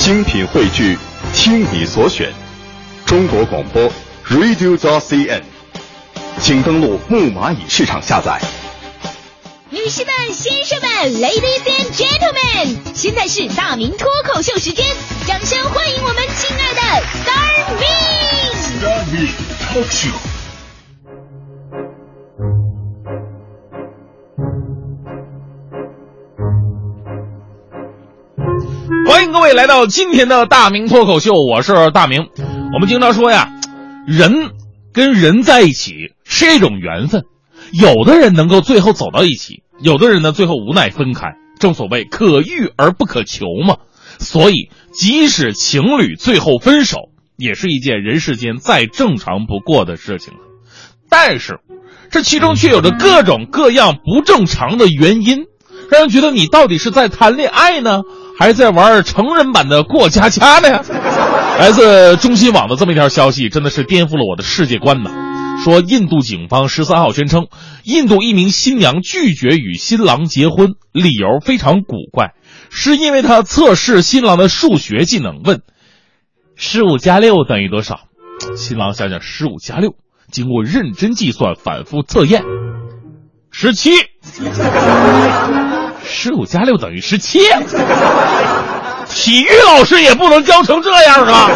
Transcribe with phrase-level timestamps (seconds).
[0.00, 0.98] 精品汇聚，
[1.34, 2.32] 听你所选，
[3.04, 3.82] 中国广播
[4.30, 5.42] Radio t CN，
[6.40, 8.40] 请登录木蚂蚁市场下载。
[9.68, 10.90] 女士们、先生们
[11.20, 14.86] ，Ladies and Gentlemen，现在是大明脱口秀时间，
[15.26, 16.80] 掌声欢迎我们亲爱的
[17.22, 17.84] Star Me。
[18.80, 19.28] Star Me
[19.70, 20.29] Talk Show。
[29.52, 32.28] 来到今天的大明脱口秀，我是大明。
[32.72, 33.50] 我们经常说呀，
[34.06, 34.52] 人
[34.92, 37.24] 跟人在一起是一种缘分，
[37.72, 41.34] 有的人能够最后走到一起，有的人呢最后无奈分开。
[41.58, 43.78] 正所谓可遇而不可求嘛，
[44.20, 50.40] 所以即使情侣最后分手，也是一件人世间再正常不过的事情了。
[51.08, 51.58] 但是，
[52.10, 55.46] 这其中却有着各种各样不正常的原因，
[55.90, 58.02] 让人觉得你到底是在谈恋爱呢？
[58.40, 60.82] 还在玩成人版的过家家呢？
[61.60, 65.10] 来自中新网的这么一条消息，真的是颠覆了我的世界观呢。
[65.62, 67.48] 说印度警方十三号宣称，
[67.84, 72.32] 印度一名新娘拒绝与新郎结婚，理由非常古怪，
[72.70, 75.60] 是因为她测试新郎的数学技能，问
[76.56, 78.00] 十五加六等于多少？
[78.56, 79.96] 新郎想想十五加六，
[80.32, 82.42] 经过认真计算、反复测验，
[83.50, 83.90] 十七。
[86.10, 87.38] 十五加六等于十七，
[89.08, 91.48] 体育老师也不能教成这样啊！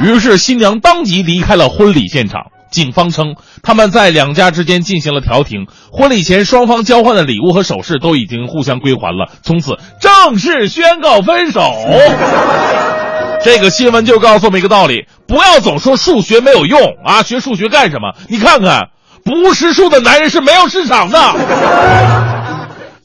[0.00, 2.46] 于是新娘当即离开了婚礼现场。
[2.70, 11.62] 警方称，他们在两家之间进行了调停，婚礼前双方交换的礼物和首饰都已经互相归还了，从此正式宣告分手。
[13.44, 18.12] 这个新闻就告诉我们一个道理：不要总说数学没有用啊，学数学干什么？
[18.28, 18.88] 你看看，
[19.24, 21.16] 不识数的男人是没有市场的。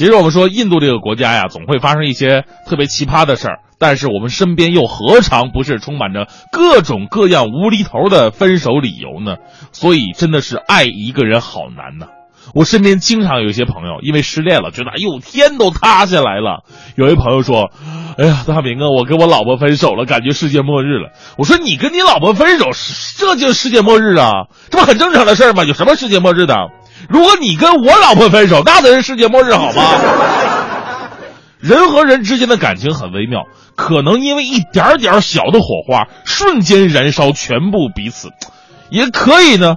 [0.00, 9.36] 其实我们说印度这个国家呀，总会发生一些特别奇葩的事儿，但是我们身边又何尝不是充满着各种各样无厘头的分手理由呢？
[9.72, 12.06] 所以真的是爱一个人好难呐。
[12.54, 16.64] 我身边经常有一些朋友因为失恋了，觉得哎呦天都塌下来了。
[16.96, 17.70] 有一朋友说
[18.16, 22.70] ：“哎呀，大明啊，我跟我老婆分手了，感觉世界末日了。”我说：“你跟你老婆分手，
[23.18, 24.46] 这就是世界末日啊？
[24.70, 25.64] 这不很正常的事儿吗？
[25.64, 26.56] 有什么世界末日的？”
[27.10, 29.82] 如果你跟我老婆分手，那才是世界末日，好吗？
[31.58, 38.28] 人和人之间的感情很微妙，可能因为一点点小的火花，瞬间燃烧全部彼此；
[38.90, 39.76] 也可以呢，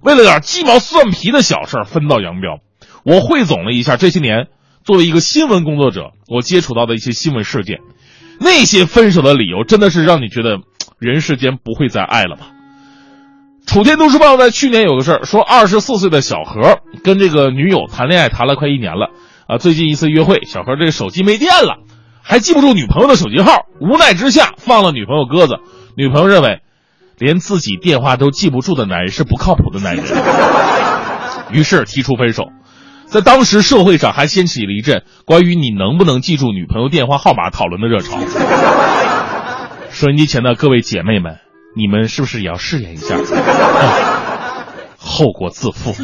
[0.00, 2.60] 为了点鸡毛蒜皮的小事分道扬镳。
[3.04, 4.46] 我汇总了一下这些年
[4.84, 7.80] 作为一个新闻工作者，我接触到的一些新闻事件，
[8.38, 10.60] 那些分手的理由，真的是让你觉得
[10.98, 12.52] 人世间不会再爱了吧？
[13.66, 19.10] 楚天都市报在去年有个事儿，说二十四岁的小何跟这个女友谈恋爱谈了快一年了，
[19.46, 21.76] 啊，最近一次约会，小何这个手机没电了，
[22.22, 25.56] 还记不住女朋友的手机号，无奈之下放了女朋友鸽子。
[25.96, 26.60] 女朋友认为，
[27.18, 30.04] 连自己电话都记不住的男人是不靠谱的男人，
[31.52, 32.44] 于是提出分手。
[33.04, 38.18] 在当时社会上还掀起了一阵关于你能不能记住女朋友电话号码讨论的热潮。
[39.90, 41.47] 收音机前的各位姐妹们。
[41.76, 43.16] 你们是不是也要试验一下？
[43.18, 44.66] 啊、
[44.98, 45.94] 后果自负。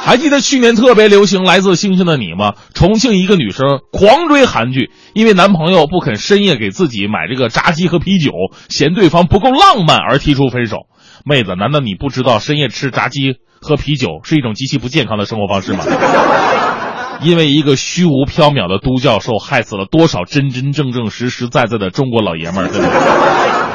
[0.00, 2.54] 还记得去年特别流行《来自星星的你》吗？
[2.72, 8.32] 重庆一个女生狂追韩剧，因为男朋友不肯深夜给自己买这个炸鸡和啤酒，
[8.70, 10.86] 嫌对方不够浪漫而提出分手。
[11.26, 15.84] 妹子，难道你不知道深夜吃炸鸡喝啤酒是一种极其不健康的生活方式吗？
[17.20, 23.67] 因为一个虚无缥缈的都教授，害死了多少真真正正、实实在在的中国老爷们儿，对不对？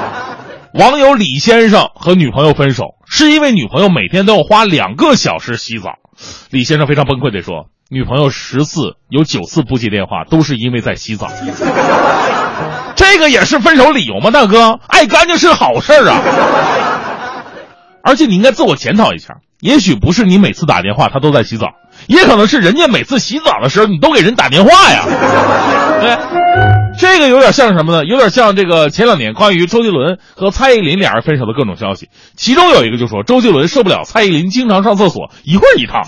[0.73, 6.00] 网友李先生和女朋友分手，是因为女朋友每天都要花两个小时洗澡。
[6.50, 11.28] 李先生非常崩溃地说：“女朋友十次有九次不接电话，都是因为在洗澡。
[12.97, 14.79] ”这个也是分手理由吗，大哥？
[14.88, 16.19] 爱干净是好事儿啊！
[18.03, 21.67] 而且你应该自我检讨一下，也许不是你每次打电话他都在洗澡，
[22.07, 25.06] 也可能是人家每次洗澡的时候你都给人打电话呀。
[26.01, 26.82] 对。
[27.00, 28.06] 这个有点像什么呢？
[28.06, 36.04] 有点像这个前两年关于周杰伦和蔡依林俩人分手的各种消息，其中有一个就说周杰伦受不了蔡依林经常上厕所一会儿一趟。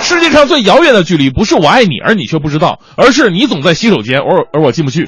[0.00, 5.06] 世界上最遥远的距离不是我爱你而你却不知道，而是你总在洗手间，而而我进不去。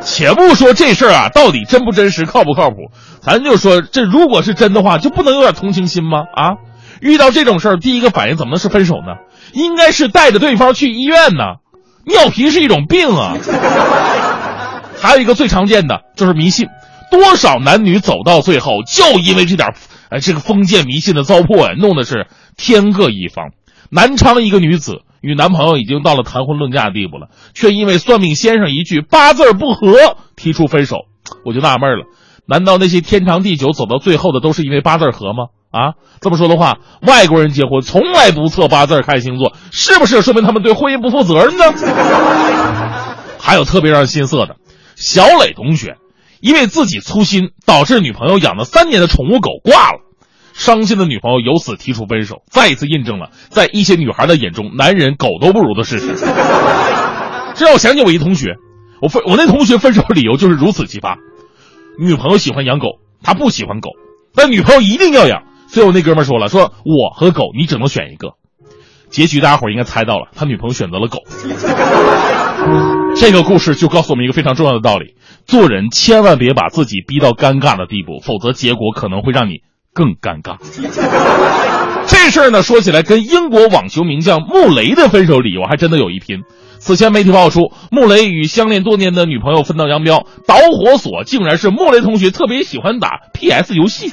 [0.00, 2.76] 且不说这事儿啊到底真不真实、靠不靠谱，
[3.20, 6.20] 咱就说这如果是真的话，就不能有点同情心吗？
[6.34, 6.54] 啊，
[7.00, 9.16] 遇到这种事儿，第一个反应怎么能是分手呢？
[9.52, 11.56] 应该是带着对方去医院呢。
[12.08, 13.36] 尿频是一种病啊，
[14.98, 16.68] 还有一个最常见的就是迷信，
[17.10, 19.68] 多少男女走到最后就因为这点，
[20.08, 22.26] 哎，这个封建迷信的糟粕呀，弄的是
[22.56, 23.50] 天各一方。
[23.90, 30.96] 南昌一个女子与男朋友已经到了谈婚论嫁的地步了，却因为算命先生一句八字不合提出分手。
[31.44, 32.06] 我就纳闷了，
[32.46, 35.48] 难道那些天长地久走到最后的都是因为八字合吗？
[35.70, 41.64] 啊，这么说的话，外国人结婚从来不测八字看星座，是不是说明他们对婚姻不负责任呢？
[43.38, 44.56] 还有特别让人心塞的，
[44.96, 45.96] 小磊同学，
[46.40, 50.00] 因为自己粗心，导致女朋友养了三年的宠物狗挂了，
[50.54, 56.14] 伤心的女朋友由此提出分手，再一次印证了在一些女孩的眼中，男人狗都不如的事实。
[57.54, 58.56] 这让我想起我一同学，
[59.02, 61.16] 我分我那同学分手理由就是如此奇葩，
[61.98, 63.90] 女朋友喜欢养狗，他不喜欢狗，
[64.34, 65.42] 但女朋友一定要养。
[65.70, 68.34] 最后那哥们说了：“说我和狗，你只能选一个。”
[69.10, 71.18] 结局大家伙应该猜到了，他女朋友选择了狗。
[73.16, 75.14] 这个故事就告诉我们一个非常重要的道理：
[75.46, 79.62] 做人千万别把自己逼到尴尬的地步，否则结果可能会让你
[79.94, 80.58] 更尴尬。
[82.06, 86.42] 这事儿呢，说起来跟英国网球名将穆雷的分手理由还真的有一拼。
[86.78, 94.10] 此前媒体爆出，穆雷与相恋多年的女朋友分道扬镳，导火索竟然是穆雷同学特别喜欢打 PS 游戏。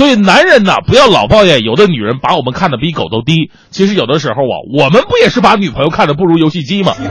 [0.00, 3.50] 所以男人呢，不要老抱怨有的女人把我们看得比狗都低。
[3.68, 6.94] 其实有的时候啊，我们不也是把女朋友看得不如游戏机吗？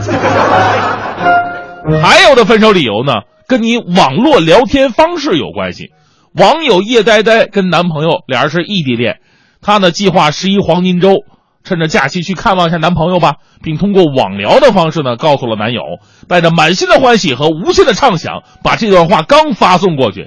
[2.02, 3.12] 还有的分手理由呢，
[3.46, 5.90] 跟你网络聊天方式有关系。
[6.34, 9.20] 网友叶呆呆跟男朋友俩人是异地恋，
[9.62, 11.14] 她呢计划十一黄金周，
[11.62, 15.82] 趁着假期去看望一下男朋友吧，并通过网聊的方式呢告诉了男友，
[16.26, 20.26] 带着满心的欢喜和无限的畅想，把这段话刚发送过去，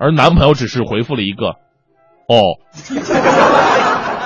[0.00, 1.56] 而男朋友只是回复了一个。
[2.28, 2.58] 哦，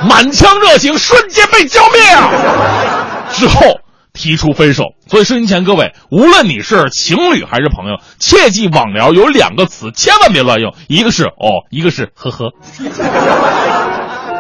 [0.09, 3.27] 满腔热情瞬间被浇灭啊！
[3.33, 3.61] 之后
[4.13, 4.85] 提出分手。
[5.09, 12.53] 所以收音前各位，无论你是情侣还是朋友，切记网聊有两个词千万别乱用，一个是哦，一个是呵呵。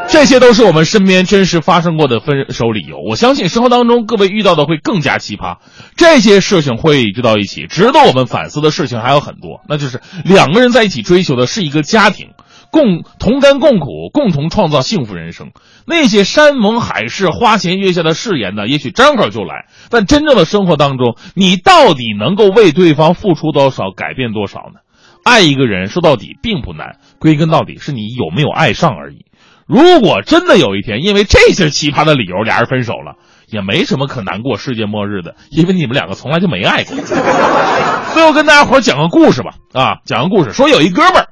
[0.08, 2.96] 这些都是我们身边真实发生过的分手理由。
[3.06, 5.58] 我相信生活当中各位遇到的会更加奇葩。
[5.96, 9.60] 这些事情汇聚到一起，值得我们反思的事情还有很多。
[9.68, 12.28] 那就是两个人在一起追求的是一个家庭。
[12.70, 15.50] 共同甘共苦，共同创造幸福人生。
[15.86, 18.68] 那些山盟海誓、花前月下的誓言呢？
[18.68, 24.80] 也许张口就来，但真正的生活当中，你到底能够为对方付出多少、改变多少呢？
[25.24, 29.26] 爱一个人说到底并不难，归根到底是你有没有爱上而已。
[29.66, 33.16] 如果真的有一天因为这些奇葩的理由俩人分手了，
[33.50, 36.96] 也没什么可难过世界末日的，因为你们两个从来就没爱过。
[38.14, 41.28] 最后跟大家伙讲个故事吧，啊，讲个故事，说有一哥们儿。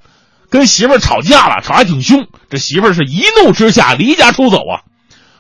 [0.51, 2.27] 跟媳妇儿吵架了，吵还挺凶。
[2.49, 4.83] 这媳妇儿是一怒之下离家出走啊。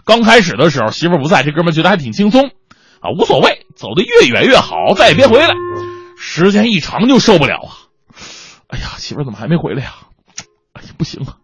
[0.05, 2.50] 刚开始的时候，媳妇儿不在，这哥们觉得还挺轻松，
[3.00, 5.55] 啊，无所谓，走得越远越好，再也别回来。
[6.19, 7.70] 时间一长就受不了啊。
[8.69, 9.94] 哎呀，媳妇儿怎么还没回来呀？
[10.75, 11.35] 哎呀，不行啊，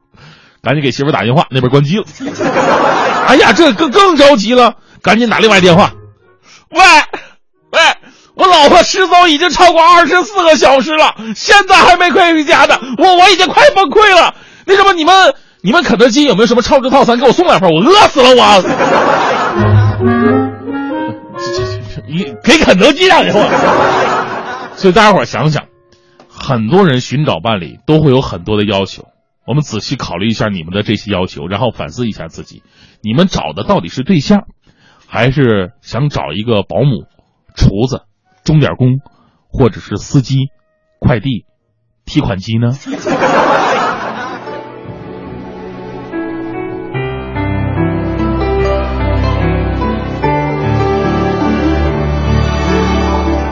[0.63, 2.05] 赶紧给媳妇儿打电话，那边关机了。
[3.27, 5.93] 哎呀，这更更着急了，赶紧打另外电话。
[6.71, 6.81] 喂。
[8.35, 14.35] 我老婆失踪已经超过二十四个小时了，现在还没快回家呢，我我已经快崩溃了。
[14.65, 17.19] 那什么，你们你们肯德基有没有什么超值套餐？
[17.19, 18.63] 给我送两份，我饿死了，我。
[22.09, 23.41] 你给肯德基打电话。
[24.77, 25.67] 所以大家伙想想，
[26.29, 29.05] 很多人寻找伴侣都会有很多的要求，
[29.47, 32.63] 我们仔细考虑一下你们的这些要求，然后反思一下自己，
[33.03, 34.47] 你们找的到底是对象，
[35.07, 37.05] 还是想找一个保姆、
[37.55, 38.03] 厨子？
[38.45, 39.01] 钟点工，
[39.49, 40.51] 或者是司机、
[40.99, 41.47] 快递、
[42.05, 42.77] 提款机呢？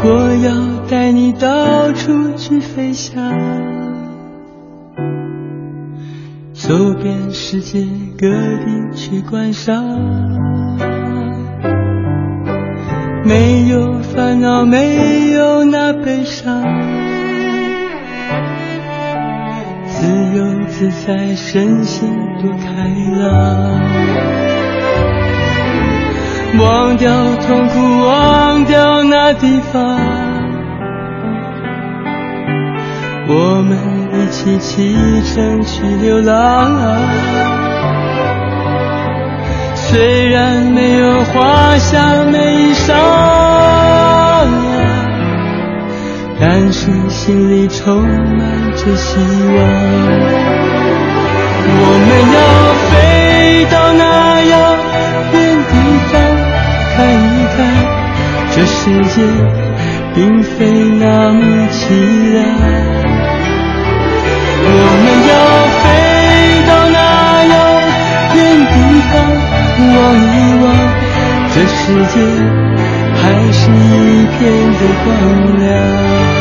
[0.02, 3.14] 我要带你到处去飞翔，
[6.54, 7.86] 走遍世界
[8.18, 11.29] 各地去观赏。
[13.24, 16.62] 没有烦恼，没有那悲伤，
[19.86, 22.08] 自由自在，身心
[22.42, 22.66] 多开
[23.20, 23.80] 朗。
[26.58, 27.10] 忘掉
[27.46, 29.98] 痛苦，忘掉那地方，
[33.28, 33.78] 我们
[34.12, 37.49] 一起启程去流浪。
[39.92, 42.94] 虽然没有华香美衣裳，
[46.40, 49.58] 但是心里充满着希望。
[51.72, 52.38] 我们要
[52.86, 52.90] 飞
[53.68, 54.02] 到那
[54.44, 54.54] 遥
[55.32, 55.36] 远
[55.70, 55.72] 地
[56.12, 56.12] 方，
[56.94, 56.96] 看
[57.34, 57.58] 一看
[58.52, 59.16] 这世界
[60.14, 60.48] 并非
[61.00, 61.40] 那么
[61.72, 61.78] 凄
[62.32, 63.09] 凉。
[70.10, 70.50] 飞到那遥远地方。
[70.50, 70.90] 望一望。
[71.52, 72.20] 这世界
[73.14, 74.40] 还是一片
[74.72, 76.39] 的光亮。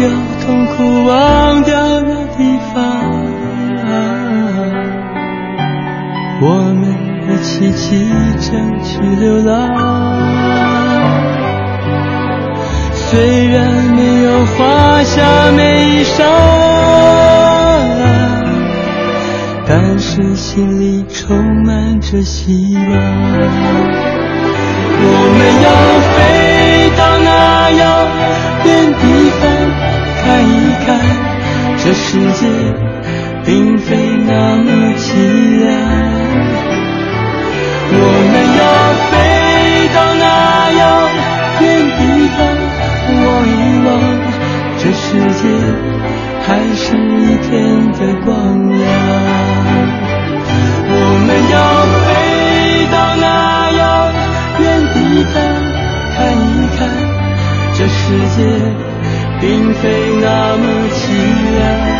[0.00, 0.08] 掉
[0.46, 2.74] 痛苦，忘掉那地方，
[6.40, 6.82] 我们
[7.28, 8.08] 一起启
[8.40, 8.48] 程
[8.82, 9.50] 去流浪。
[12.94, 13.60] 虽然
[13.94, 16.24] 没有华夏美衣裳，
[19.68, 22.88] 但是心里充满着希望。
[25.02, 25.68] 我们要
[26.08, 26.18] 飞
[26.96, 27.28] 到那
[27.72, 27.82] 遥
[28.64, 28.68] 远
[29.00, 29.02] 地
[30.30, 30.48] 看一
[30.86, 30.88] 看，
[31.78, 32.06] 这世
[32.38, 32.46] 界
[33.44, 33.96] 并非
[34.28, 34.30] 那
[34.62, 35.08] 么凄
[35.58, 35.66] 凉。
[37.92, 37.98] 我
[38.30, 38.62] 们要
[39.10, 39.12] 飞
[39.92, 40.22] 到那
[40.78, 40.82] 遥
[41.60, 41.62] 远
[41.98, 42.00] 地
[42.36, 42.38] 方
[43.24, 43.52] 望一
[43.86, 43.88] 望，
[44.78, 45.02] 这世
[45.34, 45.42] 界
[46.46, 47.50] 还是一片
[47.98, 48.30] 的光
[48.70, 48.80] 亮。
[50.92, 50.94] 我
[51.26, 51.58] 们要
[52.06, 52.06] 飞
[52.92, 53.26] 到那
[53.80, 53.82] 遥
[54.60, 54.62] 远
[54.94, 54.96] 地
[55.32, 55.34] 方
[56.14, 56.78] 看一看，
[57.74, 57.98] 这世
[58.36, 58.38] 界
[59.40, 59.88] 并非
[60.20, 61.99] 那么凄凉。